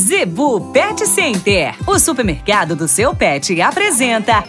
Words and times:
Zebu 0.00 0.72
Pet 0.72 1.06
Center, 1.06 1.74
o 1.86 1.98
supermercado 1.98 2.74
do 2.74 2.88
seu 2.88 3.14
pet, 3.14 3.60
apresenta. 3.60 4.42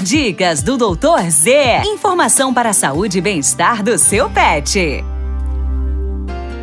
Dicas 0.00 0.62
do 0.62 0.76
Doutor 0.76 1.28
Z. 1.28 1.82
Informação 1.84 2.54
para 2.54 2.70
a 2.70 2.72
saúde 2.72 3.18
e 3.18 3.20
bem-estar 3.20 3.82
do 3.82 3.98
seu 3.98 4.30
pet. 4.30 5.04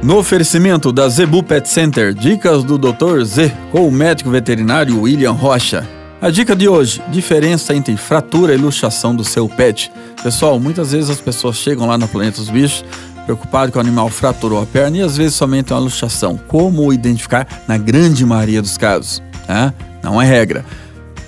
No 0.02 0.18
oferecimento 0.18 0.94
da 0.94 1.10
Zebu 1.10 1.44
Pet 1.44 1.68
Center, 1.68 2.14
dicas 2.14 2.64
do 2.64 2.78
Dr. 2.78 3.22
Z 3.26 3.52
com 3.74 3.86
o 3.86 3.92
médico 3.92 4.30
veterinário 4.30 5.02
William 5.02 5.34
Rocha. 5.34 5.86
A 6.22 6.30
dica 6.30 6.56
de 6.56 6.70
hoje: 6.70 7.02
diferença 7.10 7.76
entre 7.76 7.98
fratura 7.98 8.54
e 8.54 8.58
luxação 8.58 9.14
do 9.14 9.26
seu 9.26 9.50
pet. 9.50 9.92
Pessoal, 10.24 10.58
muitas 10.62 10.94
vezes 10.94 11.10
as 11.10 11.20
pessoas 11.20 11.58
chegam 11.58 11.88
lá 11.88 11.98
no 11.98 12.08
Planeta 12.08 12.38
dos 12.38 12.50
Bichos 12.50 12.86
preocupado 13.28 13.74
que 13.74 13.78
o 13.78 13.82
animal 13.82 14.08
fraturou 14.08 14.64
a 14.64 14.66
perna 14.66 14.98
e 14.98 15.02
às 15.02 15.18
vezes 15.18 15.36
somente 15.36 15.74
uma 15.74 15.80
luxação. 15.82 16.40
Como 16.48 16.94
identificar 16.94 17.46
na 17.68 17.78
grande 17.78 18.26
maioria 18.26 18.62
dos 18.62 18.78
casos? 18.78 19.22
Né? 19.48 19.74
Não 20.02 20.22
é 20.22 20.26
regra. 20.26 20.64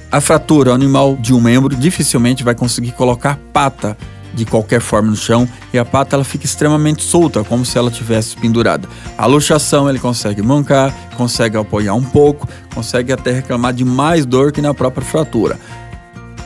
A 0.09 0.21
fratura, 0.21 0.71
o 0.71 0.73
animal 0.73 1.17
de 1.17 1.33
um 1.33 1.41
membro 1.41 1.75
dificilmente 1.75 2.41
vai 2.41 2.55
conseguir 2.55 2.93
colocar 2.93 3.37
pata 3.51 3.97
de 4.33 4.45
qualquer 4.45 4.79
forma 4.79 5.09
no 5.09 5.15
chão 5.15 5.47
e 5.73 5.77
a 5.77 5.83
pata 5.83 6.15
ela 6.15 6.23
fica 6.23 6.45
extremamente 6.45 7.03
solta, 7.03 7.43
como 7.43 7.65
se 7.65 7.77
ela 7.77 7.91
tivesse 7.91 8.37
pendurada. 8.37 8.87
A 9.17 9.25
luxação 9.25 9.89
ele 9.89 9.99
consegue 9.99 10.41
mancar, 10.41 10.95
consegue 11.17 11.57
apoiar 11.57 11.95
um 11.95 12.03
pouco, 12.03 12.47
consegue 12.73 13.11
até 13.11 13.31
reclamar 13.31 13.73
de 13.73 13.83
mais 13.83 14.25
dor 14.25 14.53
que 14.53 14.61
na 14.61 14.73
própria 14.73 15.05
fratura. 15.05 15.59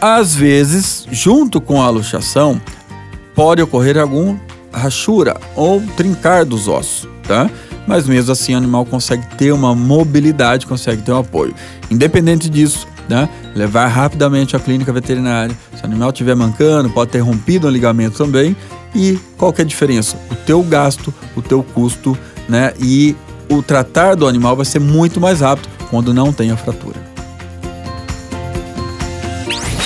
Às 0.01 0.33
vezes, 0.33 1.05
junto 1.11 1.61
com 1.61 1.79
a 1.81 1.89
luxação, 1.89 2.59
pode 3.35 3.61
ocorrer 3.61 3.97
algum 3.99 4.37
rachura 4.73 5.35
ou 5.55 5.81
trincar 5.95 6.45
dos 6.45 6.67
ossos, 6.67 7.07
tá? 7.27 7.49
Mas 7.87 8.07
mesmo 8.07 8.31
assim 8.31 8.53
o 8.53 8.57
animal 8.57 8.85
consegue 8.85 9.25
ter 9.35 9.51
uma 9.51 9.75
mobilidade, 9.75 10.65
consegue 10.65 11.01
ter 11.01 11.11
um 11.11 11.19
apoio. 11.19 11.53
Independente 11.91 12.49
disso, 12.49 12.87
né? 13.09 13.29
levar 13.55 13.87
rapidamente 13.87 14.55
à 14.55 14.59
clínica 14.59 14.91
veterinária. 14.91 15.55
Se 15.75 15.83
o 15.83 15.85
animal 15.85 16.09
estiver 16.09 16.35
mancando, 16.35 16.89
pode 16.89 17.11
ter 17.11 17.19
rompido 17.19 17.67
um 17.67 17.69
ligamento 17.69 18.17
também. 18.17 18.55
E 18.95 19.19
qual 19.37 19.53
é 19.57 19.61
a 19.61 19.65
diferença? 19.65 20.17
O 20.31 20.35
teu 20.35 20.61
gasto, 20.63 21.13
o 21.35 21.41
teu 21.41 21.63
custo, 21.63 22.17
né? 22.47 22.73
E 22.79 23.15
o 23.49 23.61
tratar 23.61 24.15
do 24.15 24.27
animal 24.27 24.55
vai 24.55 24.65
ser 24.65 24.79
muito 24.79 25.19
mais 25.19 25.41
rápido 25.41 25.67
quando 25.89 26.13
não 26.13 26.31
tem 26.31 26.51
a 26.51 26.57
fratura. 26.57 27.02